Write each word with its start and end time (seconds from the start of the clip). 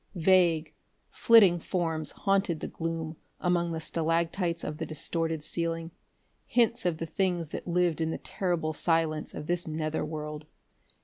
Vague, 0.15 0.73
flitting 1.11 1.59
forms 1.59 2.09
haunted 2.09 2.59
the 2.59 2.67
gloom 2.67 3.17
among 3.39 3.71
the 3.71 3.79
stalactites 3.79 4.63
of 4.63 4.79
the 4.79 4.85
distorted 4.87 5.43
ceiling 5.43 5.91
hints 6.47 6.87
of 6.87 6.97
the 6.97 7.05
things 7.05 7.49
that 7.49 7.67
lived 7.67 8.01
in 8.01 8.09
the 8.09 8.17
terrible 8.17 8.73
silence 8.73 9.35
of 9.35 9.45
this 9.45 9.67
nether 9.67 10.03
world. 10.03 10.47